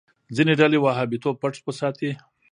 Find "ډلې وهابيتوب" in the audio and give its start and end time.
0.59-1.35